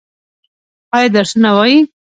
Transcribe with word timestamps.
ایا 0.95 1.09
درسونه 1.15 1.49
وايي؟ 1.57 1.77